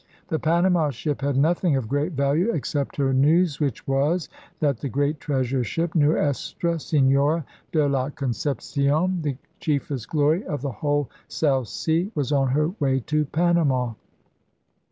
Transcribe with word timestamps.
The 0.29 0.39
Panama 0.39 0.89
ship 0.89 1.21
had 1.21 1.37
nothing 1.37 1.75
of 1.75 1.87
great 1.87 2.13
value 2.13 2.49
except 2.53 2.95
her 2.95 3.13
news, 3.13 3.59
which 3.59 3.87
was 3.87 4.29
that 4.59 4.79
the 4.79 4.89
great 4.89 5.19
treasure 5.19 5.63
ship 5.63 5.93
Nuestra 5.93 6.79
Senora 6.79 7.45
de 7.71 7.87
la 7.87 8.09
Concep 8.09 8.61
cion, 8.61 9.21
*the 9.21 9.37
chief 9.59 9.91
est 9.91 10.09
glory 10.09 10.43
of 10.47 10.63
the 10.63 10.71
whole 10.71 11.07
South 11.27 11.67
Sea,' 11.67 12.11
was 12.15 12.31
on 12.31 12.47
her 12.47 12.69
way 12.79 12.99
to 13.01 13.25
Panama. 13.25 13.93